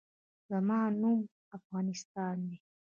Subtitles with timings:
[0.49, 1.19] زما نوم
[1.57, 2.57] افغانستان دی